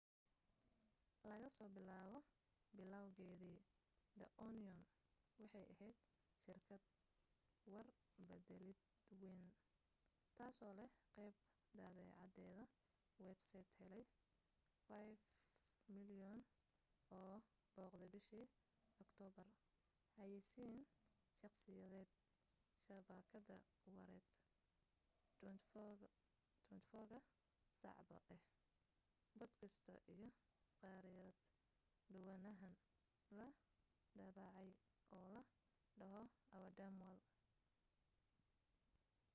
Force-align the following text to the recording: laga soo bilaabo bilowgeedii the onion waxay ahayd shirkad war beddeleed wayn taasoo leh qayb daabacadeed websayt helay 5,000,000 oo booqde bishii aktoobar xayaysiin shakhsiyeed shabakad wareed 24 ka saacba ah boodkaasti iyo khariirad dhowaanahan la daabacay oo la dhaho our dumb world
laga 1.29 1.49
soo 1.57 1.69
bilaabo 1.77 2.19
bilowgeedii 2.77 3.59
the 4.19 4.27
onion 4.47 4.79
waxay 5.39 5.65
ahayd 5.73 5.97
shirkad 6.43 6.83
war 7.73 7.87
beddeleed 8.27 8.79
wayn 9.21 9.43
taasoo 10.37 10.73
leh 10.79 10.89
qayb 11.15 11.35
daabacadeed 11.77 12.69
websayt 13.27 13.69
helay 13.79 14.03
5,000,000 14.89 16.43
oo 17.19 17.35
booqde 17.75 18.05
bishii 18.13 18.45
aktoobar 19.03 19.49
xayaysiin 20.15 20.77
shakhsiyeed 21.39 22.09
shabakad 22.85 23.49
wareed 23.93 24.29
24 25.43 26.09
ka 26.69 26.77
saacba 27.81 28.17
ah 28.35 28.41
boodkaasti 29.39 29.95
iyo 30.15 30.27
khariirad 30.79 31.37
dhowaanahan 32.11 32.73
la 33.37 33.47
daabacay 34.37 34.69
oo 35.19 35.27
la 35.35 35.41
dhaho 36.07 36.21
our 36.55 36.69
dumb 36.77 36.97
world 37.03 37.25